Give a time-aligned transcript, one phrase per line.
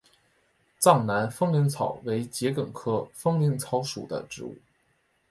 [0.79, 4.57] 藏南风铃草为桔梗科风铃草属的植物。